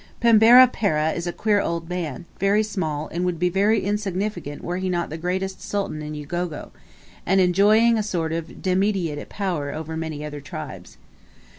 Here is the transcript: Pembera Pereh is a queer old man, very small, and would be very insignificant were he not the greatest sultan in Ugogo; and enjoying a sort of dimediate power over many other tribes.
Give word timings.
Pembera 0.19 0.67
Pereh 0.67 1.13
is 1.15 1.27
a 1.27 1.31
queer 1.31 1.61
old 1.61 1.87
man, 1.87 2.25
very 2.39 2.63
small, 2.63 3.07
and 3.09 3.23
would 3.23 3.37
be 3.37 3.49
very 3.49 3.83
insignificant 3.83 4.63
were 4.63 4.77
he 4.77 4.89
not 4.89 5.11
the 5.11 5.15
greatest 5.19 5.61
sultan 5.61 6.01
in 6.01 6.15
Ugogo; 6.15 6.71
and 7.23 7.39
enjoying 7.39 7.99
a 7.99 8.01
sort 8.01 8.33
of 8.33 8.63
dimediate 8.63 9.29
power 9.29 9.71
over 9.71 9.95
many 9.95 10.25
other 10.25 10.41
tribes. 10.41 10.97